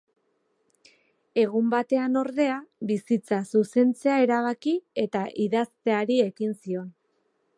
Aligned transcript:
Egun 1.41 1.67
batean, 1.73 2.17
ordea, 2.21 2.55
bizitza 2.91 3.41
zuzentzea 3.53 4.17
erabaki, 4.27 4.75
eta 5.05 5.23
idazteari 5.47 6.21
ekin 6.27 6.57
zion. 6.65 6.91